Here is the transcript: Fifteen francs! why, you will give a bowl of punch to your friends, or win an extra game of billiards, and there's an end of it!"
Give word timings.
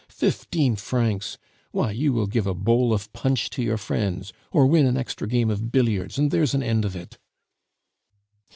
Fifteen 0.09 0.75
francs! 0.75 1.37
why, 1.69 1.91
you 1.91 2.11
will 2.11 2.25
give 2.25 2.47
a 2.47 2.55
bowl 2.55 2.91
of 2.91 3.13
punch 3.13 3.51
to 3.51 3.61
your 3.61 3.77
friends, 3.77 4.33
or 4.51 4.65
win 4.65 4.87
an 4.87 4.97
extra 4.97 5.27
game 5.27 5.51
of 5.51 5.71
billiards, 5.71 6.17
and 6.17 6.31
there's 6.31 6.55
an 6.55 6.63
end 6.63 6.85
of 6.85 6.95
it!" 6.95 7.19